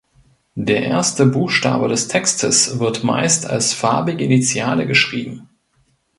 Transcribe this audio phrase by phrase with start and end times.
[0.55, 5.47] Der erste Buchstabe des Textes wird meist als farbige Initiale geschrieben.